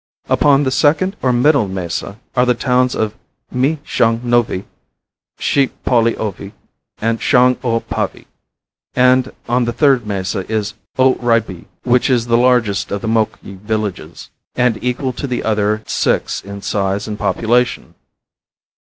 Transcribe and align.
Upon 0.29 0.63
the 0.63 0.71
second 0.71 1.15
or 1.21 1.31
middle 1.31 1.67
mesa 1.67 2.19
are 2.35 2.47
the 2.47 2.55
towns 2.55 2.95
of 2.95 3.13
Mi 3.51 3.77
shong 3.85 4.23
novi, 4.23 4.65
Shi 5.37 5.67
pauli 5.85 6.15
ovi 6.15 6.53
and 6.97 7.19
Shong 7.19 7.55
o 7.63 7.81
pavi; 7.81 8.25
and 8.95 9.31
on 9.47 9.65
the 9.65 9.71
third 9.71 10.07
mesa 10.07 10.39
is 10.51 10.73
O 10.97 11.13
rai 11.19 11.39
bi, 11.39 11.65
which 11.83 12.09
is 12.09 12.25
the 12.25 12.35
largest 12.35 12.89
of 12.91 13.01
the 13.03 13.07
Moqui 13.07 13.53
villages, 13.59 14.31
and 14.55 14.83
equal 14.83 15.13
to 15.13 15.27
the 15.27 15.43
other 15.43 15.83
six 15.85 16.41
in 16.43 16.63
size 16.63 17.07
and 17.07 17.19
population. 17.19 17.93